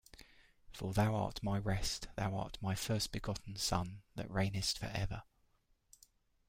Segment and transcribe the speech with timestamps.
[0.71, 5.21] For thou art my rest; thou art my first-begotten Son that reignest for ever.